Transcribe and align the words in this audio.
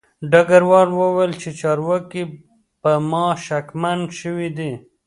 ډګروال 0.31 0.89
وویل 0.99 1.31
چې 1.41 1.49
چارواکي 1.59 2.23
په 2.81 2.91
ما 3.09 3.27
شکمن 3.45 3.99
شوي 4.19 4.49
دي 4.57 4.71